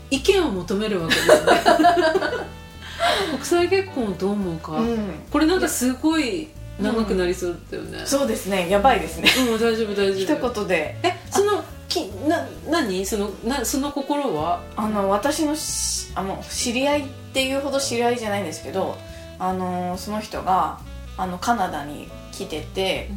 [0.09, 1.35] 意見を求めるわけですね。
[3.31, 4.97] 国際結婚をどう思うか、うん。
[5.31, 6.47] これなんかすごい
[6.79, 8.01] 長くなりそうだよね。
[8.05, 8.69] そうですね。
[8.69, 9.29] やばいですね。
[9.49, 10.53] うん、大丈夫大一丈夫。
[10.53, 10.97] 言で。
[11.03, 13.05] えそのきな何？
[13.05, 14.61] そのなその心は？
[14.75, 18.97] あの私のしあの知り合いっていうほど知り合いじゃないんですけど
[19.37, 20.79] あのその人が
[21.17, 23.11] あのカナダに来てて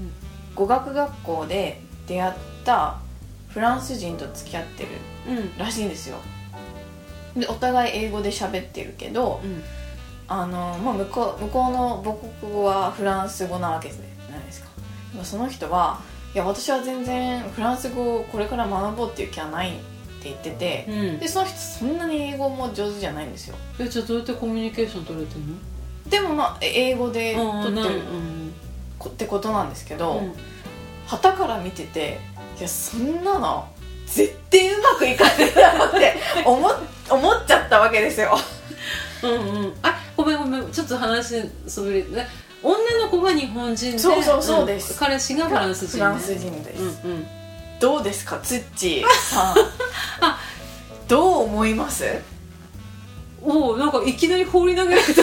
[0.55, 2.33] 語学学校で出会っ
[2.65, 2.99] た
[3.49, 4.89] フランス人と付き合ってる
[5.29, 5.37] うん。
[5.39, 6.17] うんらしいんですよ。
[7.37, 9.41] でお互い英語で喋ってるけど
[10.27, 14.01] あの、まあ、向こう向こうの母国語はフランス語なわけじゃ
[14.33, 14.69] ないですか。
[15.23, 16.01] その人は
[16.35, 19.73] いや私は全然フランス語をこれから学ぼうっていう気はないっ
[20.23, 21.19] て言っててうん。
[21.21, 23.57] でその人そんなに英語も上手じゃないんですよ。
[23.79, 25.55] えじゃあどうやってコミュニケーション取れてんの？
[26.09, 28.03] でもまあえ英語であ取ってる
[29.09, 30.33] ってことなんですけど、うん
[31.11, 32.21] 旗から見てて
[32.59, 33.69] いやそんなの
[34.07, 36.73] 絶対うまくいかないだろうって思っ
[37.11, 38.39] 思っちゃったわけですよ。
[39.23, 39.37] うんう
[39.69, 39.75] ん。
[39.83, 40.71] あごめんごめん。
[40.71, 42.29] ちょっと話それね
[42.63, 44.95] 女の子が日本人でそうそうそうです。
[44.95, 47.27] ん彼氏がフランス人、ね、フランス人です、うんうん。
[47.81, 49.57] どうですかツッチーさん。
[51.09, 52.05] どう思います？
[53.43, 55.23] おおなんかいきなり放り投げられた。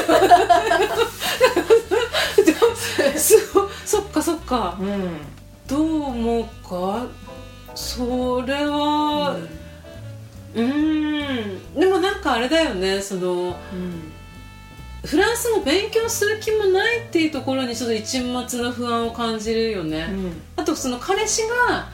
[3.19, 4.75] そ そっかそっか。
[4.79, 5.36] うん
[5.67, 7.07] どう思うか？
[7.75, 9.37] それは
[10.55, 11.79] うーん。
[11.79, 13.53] でもなんかあれだよねそのうん。
[15.05, 20.09] フランスも勉強する気もないっていうところにちょっと一末の不安を感じるよね、
[20.57, 21.87] あとその彼氏が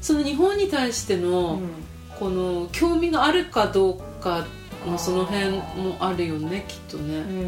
[0.00, 1.60] その日本に対しての、
[2.20, 4.46] この興味があるかどうか
[4.86, 7.24] のその辺もあるよねきっとね、うん。
[7.24, 7.46] う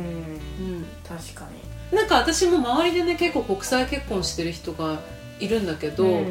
[0.81, 1.47] ん、確か
[1.93, 4.99] なんか私も周りでね結構国際結婚してる人が
[5.45, 6.27] いるんだけど、に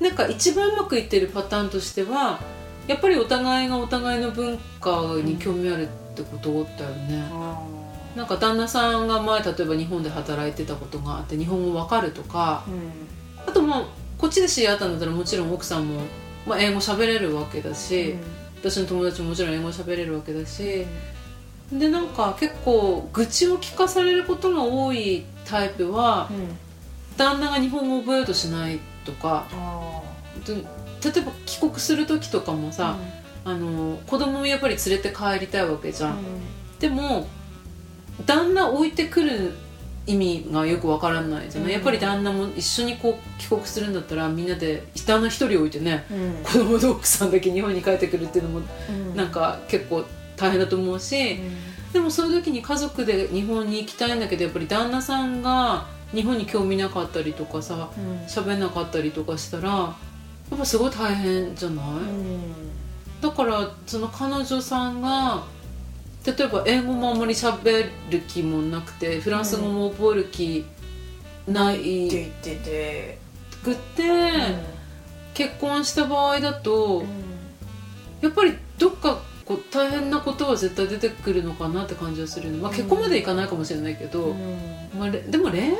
[0.00, 2.40] なんか一番うまくいってるパターンとしては
[2.86, 7.62] やっぱりお互いがお互いの文化に興味あるってことだよね、あ
[8.16, 12.80] なんか旦那さんが前例えば日本で働いてたことがあって日本語わかるとかーうん。
[13.48, 13.84] あともう
[14.18, 16.00] こっちで知り合ったんだったらもちろん奥さんも、
[16.46, 18.14] まあ、英語喋れるわけだし、
[18.60, 20.86] 私の友達ももちろん英語喋れるわけだし
[21.72, 26.56] でなんか結構愚痴を聞かされることが多いタイプはうん
[27.16, 29.46] 旦那が日本語を覚えようとしないとか
[30.46, 32.96] 例えば帰国する時とかもーさ、
[33.44, 36.24] あの子供をやっぱり連れて帰りたいわけじゃん、うん。
[36.78, 37.26] でも
[38.26, 39.54] 旦那置いてくる
[40.06, 41.74] 意味がよくわからないじゃない、うん。
[41.74, 46.42] やっぱり旦那も一緒にこう帰国するんだったらみんなで旦那一人置いてねうん。
[46.42, 49.16] 子供と奥さんだけ日本に帰ってくるっていうのもうん。
[49.16, 50.04] なんか結構
[50.36, 51.38] 大変だと思うし、
[51.92, 58.00] でもそういう時に家族で日本に行きたいんだけどやっぱり旦那さんが日本に興味なかったりとかさう
[58.46, 58.60] ん。
[58.60, 59.94] なかったりとかしたらや
[60.54, 62.40] っぱすごい大変じゃない、うん。
[63.20, 65.44] だからその彼女さんが
[66.26, 70.64] 例えば英語もあんまり喋る気もなくてフランス語も覚える気
[71.46, 73.24] ないって言ってて。
[73.64, 74.02] くって、
[75.32, 77.06] 結婚した場合だと、うん。
[78.20, 84.88] やっぱりどっかこう大変なことは絶対出てくるのかなって感じはするの、まあ、結婚までいかないかもしれないけど、うん。
[84.98, 85.76] まあ、れでも恋愛だ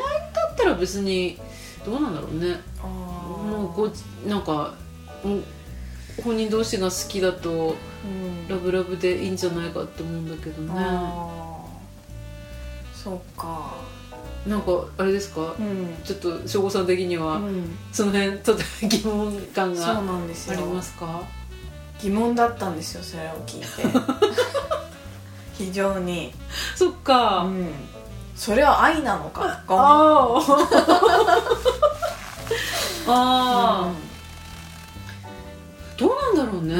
[0.52, 1.38] ったら別に
[1.84, 2.60] どうなんだろうね。
[2.82, 3.90] もうこ
[4.24, 4.74] うなんか
[6.22, 8.48] 本人同士が好きだとうん。
[8.48, 10.72] ラブラブでいいんじゃないかって思うんだけどね。
[10.76, 12.94] あー。
[12.94, 13.74] そうか。
[14.46, 15.54] なんかあれですか？
[15.58, 15.96] うん。
[16.04, 17.74] ちょっと省吾さん的には、うん。
[17.92, 20.00] その辺ちょっと疑問感があ
[20.54, 21.22] りますか？
[22.04, 23.66] 疑問だったんですよそれを聞いて。
[25.56, 26.34] 非常に。
[26.76, 27.72] そっか、うん。
[28.36, 30.66] それは愛なのかとかあー。
[33.08, 36.74] あうんー、どうなんだろうね、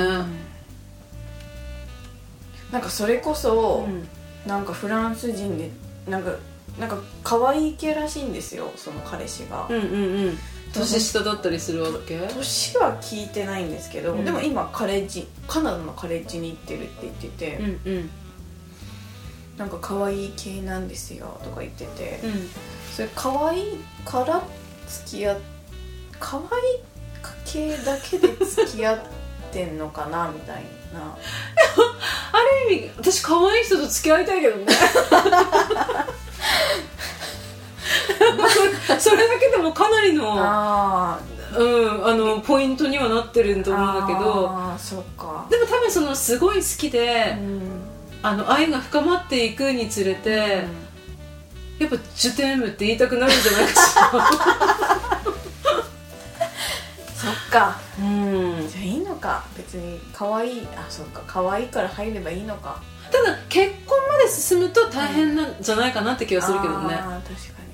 [2.70, 4.08] なんかそれこそ、うん。
[4.46, 5.70] なんかフランス人で
[6.06, 6.32] なんか
[6.78, 9.86] なんか可愛い系らしいんですよその彼氏が、うんうんう
[10.30, 10.38] ん
[10.74, 12.18] 年下だったりするわけ？
[12.18, 14.24] 年は聞いてないんですけど、うん。
[14.24, 18.10] でも今カレッジカナダのカレッジに行ってるって言ってて、うんうん。
[19.56, 22.48] なんか可愛い系なんですよとか言ってて、うん。
[22.92, 24.42] それ可愛いから
[24.88, 25.38] 付き合っ
[26.18, 26.44] 可愛い
[27.44, 28.98] 系だけで付き合っ
[29.52, 31.16] てんのかな みたいな。
[32.32, 34.66] ある意味私可愛い人と付き合いたいけどね
[38.98, 41.18] それだけでもかなりのあ
[41.56, 44.50] うん、あのポイントにはなってると思うんだけど。
[44.50, 45.46] あーそっか。
[45.48, 47.80] でも多分そのすごい好きで、うん。
[48.22, 50.64] あの愛が深まっていくにつれて、
[51.78, 53.76] やっぱ「ジュテーム」って言いたくなるんじゃないかし
[57.14, 57.58] そっか。
[57.58, 58.68] らうん。
[58.68, 59.44] じゃあいいのか。
[59.56, 61.22] 別に可愛いあそっか。
[61.26, 62.82] 可愛いから入ればいいのか
[63.14, 66.98] ただ結婚まで進むと大変なんじゃないかなって気がするけどね。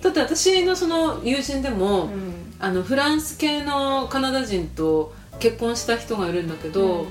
[0.02, 2.54] だって私のその友人でも、にうん。
[2.58, 7.06] あのフランス系のカナダ人と結婚した人がいるんだけど、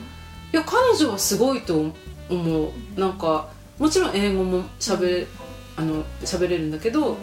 [0.53, 1.91] いや彼女はすごいと
[2.29, 2.99] 思う。
[2.99, 5.25] なんかもちろん英語もしゃべ,、
[5.75, 7.17] あの喋れるんだけど、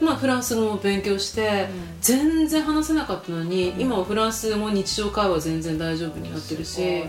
[0.00, 1.68] まあ、フランス語も勉強して、
[2.00, 7.04] 全然話せなかったのに、今はフランス語日常会話全然大丈夫になってるし、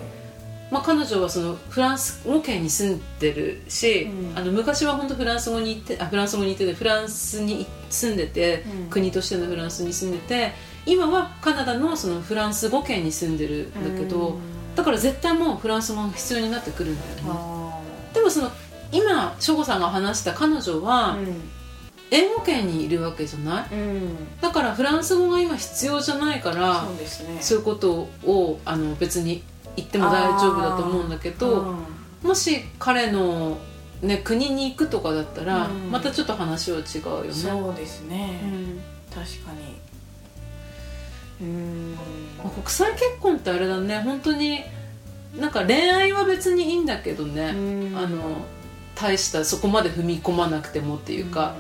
[0.71, 4.38] まあ、彼女はそのフランス語圏に住んでるし、うん。
[4.38, 8.89] あの昔は本当フランス語に行ってあフランス語に行っててフランスに住んでて、うん。
[8.89, 10.53] 国としてのフランスに住んでて
[10.86, 14.39] 今はカナダのそのフランス語圏に住んでるんだけど、
[14.75, 17.81] だから絶対もうフランス語が必要になってくるんだよね、あ
[18.13, 18.49] でもその
[18.91, 21.17] 今省吾さんが話した彼女は、
[22.10, 23.73] 英語圏にいるわけじゃない？
[23.73, 24.41] うん。
[24.41, 27.38] だからフランス語が今必要じゃないからそうね。
[27.41, 29.43] そういうことをあの別に
[29.75, 31.86] 言っても大丈夫だと思うんだけど、うん。
[32.23, 33.57] もし彼の、
[34.01, 35.91] ね、国に行くとかだったら、うん。
[35.91, 37.34] またちょっと話は違うよね。
[37.34, 38.81] そうですね、うん。
[39.10, 39.75] 確かに。
[41.41, 41.97] うん。
[42.38, 44.01] まあ国際結婚ってあれだね。
[44.01, 44.62] 本当に
[45.38, 47.97] なんか恋愛は別にいいんだけどね、うん。
[47.97, 48.45] あの
[48.95, 51.55] 大したそこまで踏み込まなくてもっていうか、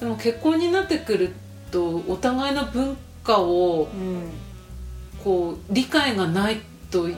[0.00, 1.32] でも結婚になってくる
[1.70, 4.30] とお互いの文化をうん。
[5.22, 6.58] こう理解がない
[6.90, 7.08] と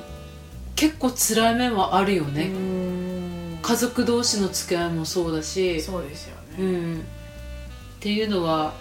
[0.77, 3.59] 結構辛い面はあるようね、ん。
[3.63, 5.81] 家族同士の付き合いもそうだし。
[5.81, 7.03] そうですようね、ん、っ
[7.99, 8.75] ていうのは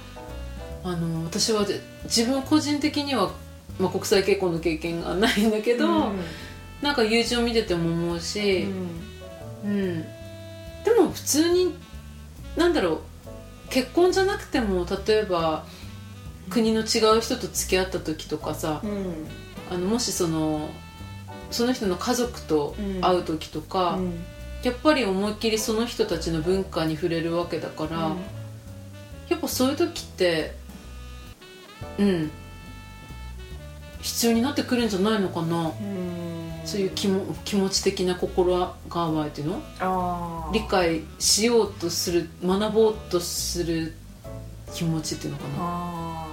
[0.84, 3.31] あの私はで自分個人的には、
[3.79, 6.19] まあ、国際結婚の経験がないんだけど、うん。
[6.81, 8.73] なんか友人を見てても思ううし、ん。
[9.63, 10.01] うん。
[10.84, 11.73] でも普通に
[12.55, 12.99] なんだろう
[13.69, 15.65] 結婚じゃなくても例えば
[16.49, 19.27] 国の違う人と付き合った時とかさうん。
[19.71, 20.69] あのもしその
[21.51, 24.23] その人の家族と会う時とか、うん。
[24.63, 28.15] やっぱり思いっきりその人たちの文化に触れるわけだから、
[29.29, 30.55] やっぱそういう時って
[31.99, 32.31] うん。
[34.01, 36.62] 必要になってくるんじゃないのかな、うん。
[36.63, 39.47] そういう気も気持ち的な心構えっていう
[39.79, 40.51] の？
[40.53, 43.93] 理解しようとする学ぼうとする
[44.73, 46.27] 気持ちっていうのかな、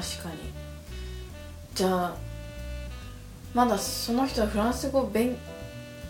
[0.00, 0.36] 確かに。
[1.74, 2.14] じゃあ
[3.54, 5.36] まだその人はフランス語を勉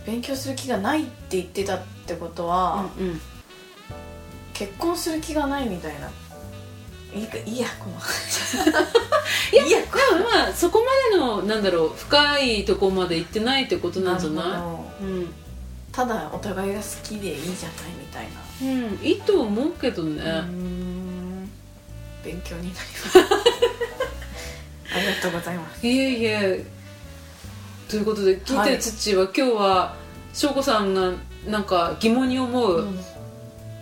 [0.06, 3.20] 勉強する気がないって言ってたってことは、うんうん。
[4.54, 6.10] 結婚する気がないみたいな。
[7.14, 7.96] いいかいいやこの。
[9.52, 9.78] いやいや
[10.32, 10.80] まあそこ
[11.12, 15.26] までのなんだろう深いとこまで行ってないってことなんじゃなるなほどい
[15.92, 18.40] ただお互いが好きでいいじゃないみたいな。
[18.62, 20.22] うん、うん、いいと思うけどね、
[22.24, 23.18] 勉強になります。
[24.94, 25.86] ありがとうございます。
[25.86, 26.64] いえいえ
[27.90, 29.96] ということで聞いてる土は、今日は
[30.32, 31.12] 翔子さんが
[31.44, 32.86] なんか疑問に思う、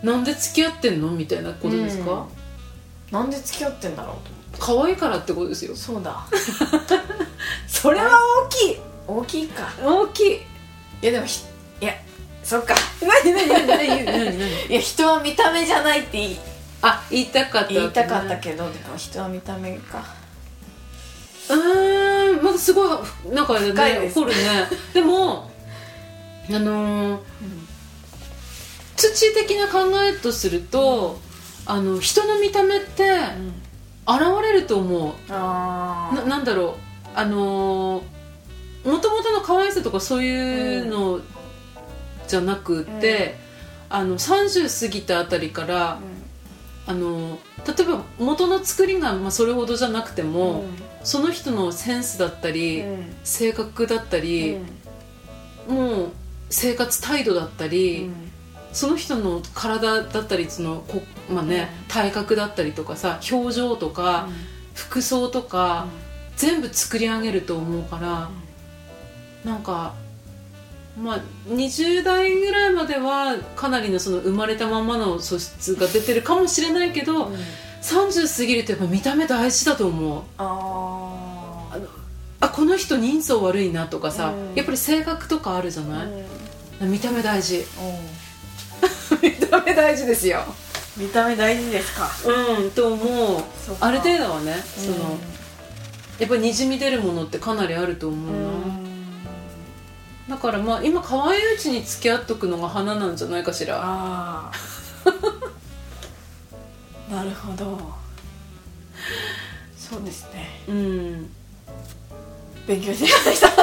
[0.03, 2.27] なんで付き合ってんのみたいなことですか、
[3.11, 5.77] なんで付き合ってんだろうと可愛いからってことですよ。
[5.77, 6.27] そうだ。
[7.68, 8.11] それは
[8.47, 8.79] 大きい。
[9.07, 9.71] 大きいか。
[9.85, 10.33] 大きい。
[10.37, 10.40] い
[11.03, 11.44] やでもひ
[11.83, 11.92] いや
[12.42, 12.75] そっか。
[13.03, 14.49] 何何何何何何？
[14.73, 16.38] いや人は見た目じゃないって言い。
[16.81, 17.75] あ言いたかったね。
[17.75, 20.03] 言いたかったけど、でも人は見た目か。
[21.51, 22.14] うー。
[22.14, 22.88] んまだすごい
[23.33, 24.18] なんかね深いです。
[24.18, 24.38] 怒るね。
[24.94, 25.51] でも
[26.51, 27.20] あのー
[28.98, 31.20] 土的な考えとすると、
[31.66, 33.05] あの人の見た目って
[34.07, 35.12] 現れると思う。
[35.29, 36.74] あななんだろう。
[37.14, 38.03] あの
[38.85, 41.20] もともとの可愛さとかそういうの
[42.27, 43.37] じゃなくて、
[43.88, 46.01] あの30過ぎたあたりから、
[46.87, 50.64] あの例えば元の作りが、まあ、それほどじゃなくても、
[51.05, 52.85] その人のセンスだったり、
[53.25, 54.59] 性格だったり、
[55.68, 56.09] もう
[56.51, 58.11] 生活態度だったり、
[58.73, 64.29] その人の体だったりそのこ、まあね体格だったりとかさ表情とか、
[64.75, 65.87] 服装とか、
[66.37, 68.31] 全部作り上げると思うから、
[69.44, 69.94] なんか
[71.03, 77.31] まあ20代ぐらいまではかなりのその生まれたままの素質が出てるかもしれないけど、
[77.83, 80.23] 30過ぎるとやっぱ見た目大事だと思う。
[80.39, 81.89] あー。
[82.41, 84.55] あこの人人相悪いなとかさ、うん。
[84.55, 87.59] やっぱり性格とかあるじゃない、見た目大事。
[87.59, 87.65] うん。
[89.23, 90.45] 見た目大事ですよ。
[90.97, 92.11] 見た目大事ですか。
[92.59, 93.43] うんと思う。
[93.81, 95.19] ある程度はねその、
[96.19, 98.88] やっぱりにじみ出るものってかなりあると思うな、
[100.29, 103.81] だからまあ今可愛いうちに付き合っとくのが花なんじゃないかしら。
[103.81, 104.53] ああ
[107.14, 107.81] なるほど。
[109.77, 110.61] そうですね。
[110.69, 111.31] うん。
[112.67, 113.49] 勉強しました。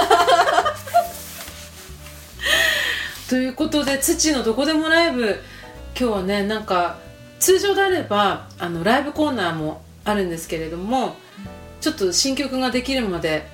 [3.29, 5.43] ということで土のどこでもライブ
[5.97, 6.97] 今日はねなんか
[7.39, 11.15] 通常であればあのライブコーナーもあるんですけれども
[11.81, 13.47] ちょっと新曲ができるまで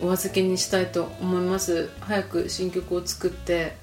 [0.00, 1.90] お預けにしたいと思います。
[2.00, 3.76] 早く新曲を作って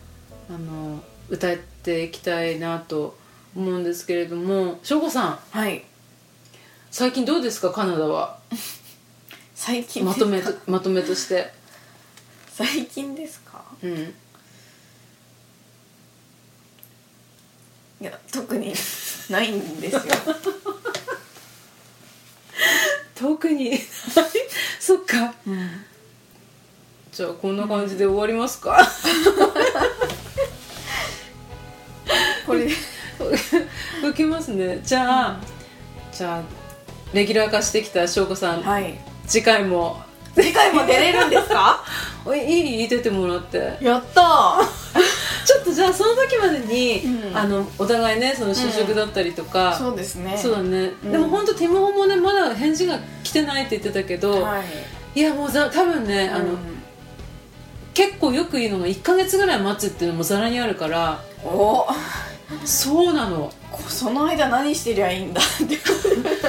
[0.49, 3.17] あの歌っていきたいなと
[3.56, 4.80] 思うんですけれども。
[4.84, 5.39] 省吾さん。
[5.52, 5.84] はい。
[6.91, 7.71] 最近どうですか？
[7.71, 8.38] カナダは。
[9.56, 11.51] 最近まとめとまとめとして。
[12.53, 13.64] 最近ですか？
[13.82, 14.14] うん。
[18.01, 18.74] いや特に
[19.30, 20.01] ないんですよ。
[23.16, 23.78] 特に
[24.80, 25.34] そっか。
[25.47, 25.86] うん
[27.14, 28.78] じゃあこんな感じで終わりますか？
[32.47, 32.72] これで。
[34.03, 34.80] 受けますね。
[34.84, 35.39] じゃあ、
[36.11, 36.41] じゃあ
[37.14, 38.97] レギュラー化してきた翔子さん、はい。
[39.28, 40.01] 次回も。
[40.36, 41.84] 次回も出れるんですか？
[42.26, 43.78] おいい出てもらって。
[43.80, 44.66] やったー。
[45.45, 47.38] ちょっとじゃあその時までに、うん。
[47.38, 50.36] あのお互いねその就職だったりとか、そうですね。
[50.36, 51.11] そうだね、うん。
[51.11, 54.59] でも本当ティムホもねまだ返事が来てないって言ってたけど、は
[55.16, 55.20] い。
[55.20, 56.72] い、やもうざ多分ね、あのうん
[57.94, 61.88] 結構よく言うのが1か月ぐらい待つっていうのもざらにあるからお。
[62.66, 63.52] そうなの。
[63.88, 65.78] その間何してりゃいいんだって。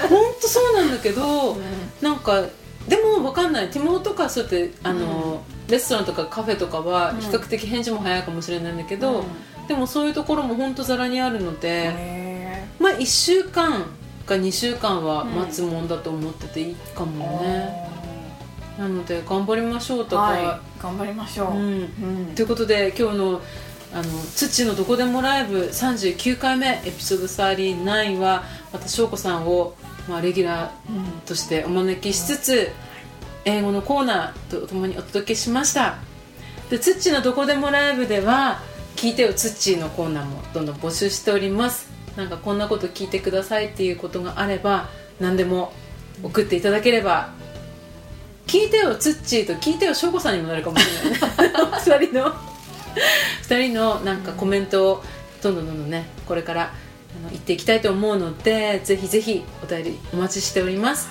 [0.08, 1.62] 本当そうなんだけど、うん。
[2.00, 2.42] なんか
[2.88, 3.70] でも分かんない。
[3.70, 7.20] ティモとかそうやってあの、レストランとかカフェとかはうん。
[7.20, 9.66] 比較的返事も早いかもしれないんだけど、うん。
[9.66, 13.86] でもそういうところも本当ざらにあるので、へまあ1週間
[14.26, 17.90] か2週間は待つもんだと思ってていいかーもね、
[18.78, 21.58] なので頑張りましょうとか、はい頑張りましょう、うん。
[21.58, 21.84] う
[22.32, 22.34] ん。
[22.34, 23.40] ということで今日の
[23.94, 24.02] あの
[24.34, 29.74] 「土のどこでもライブ」39回目エピソード39はまた翔子さんを、
[30.08, 32.70] まあ、レギュラーとしてお招きしつつ
[33.44, 35.96] 英語のコーナーとともにお届けしました。
[36.70, 38.60] でツッチーのどこでもライブでは
[38.96, 41.88] 聞いてよツッチーのコーナーもどんどん募集しております。
[42.16, 44.88] なんかこんなこと聞いてくださいっていうことがあれば
[45.20, 45.72] 何でも
[46.22, 47.30] 送っていただければ
[48.54, 51.18] 聞いてよツッチーと聞いてよ翔子さんにもなるかもしれないね。
[51.84, 52.32] 二人の
[53.42, 55.02] 二人のなんかコメントを
[55.42, 56.66] どんどんどんどんねこれからあ
[57.24, 61.08] の言っていきたいと思うのでぜひぜひお便りお待ちしております、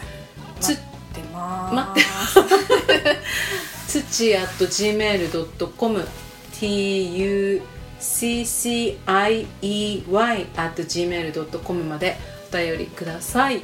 [0.61, 0.83] つ待っ
[1.15, 2.05] てま待ー
[3.87, 6.07] すつち at gmail.com
[6.53, 7.61] tucciey
[10.55, 12.15] at gmail.com まで
[12.53, 13.61] お便りください。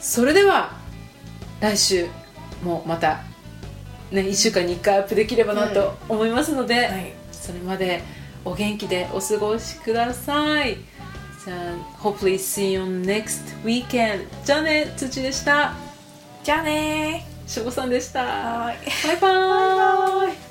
[0.00, 0.80] それでは
[1.60, 2.08] 来週
[2.62, 3.22] もまた
[4.10, 7.12] ね1週間に1回アップできればなと思いますので、はい。
[7.32, 8.02] それまで
[8.44, 10.76] お元気でお過ごしください。
[11.44, 11.58] じゃあ
[12.02, 14.26] hopefully see you next weekend.
[14.44, 15.74] じゃあねつちでした。
[16.42, 18.20] じゃあねしょこさんでした。
[18.20, 18.78] ーはい。
[19.06, 20.49] バイバーイ